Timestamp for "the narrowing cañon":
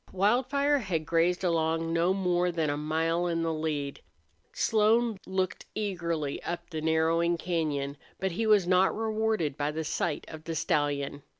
6.71-7.97